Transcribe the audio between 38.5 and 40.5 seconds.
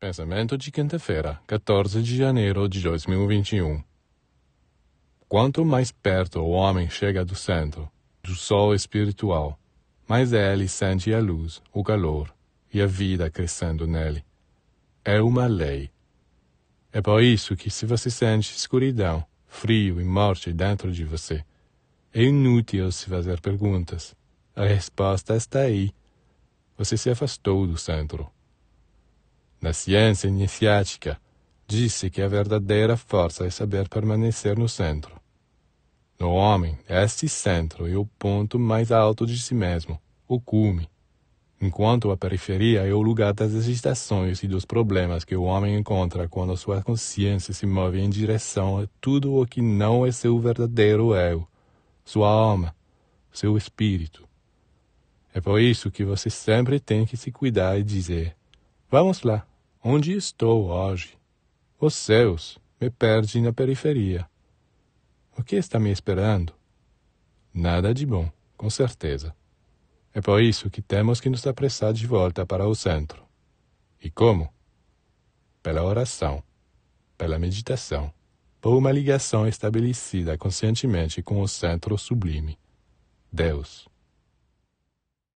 mais alto de si mesmo, o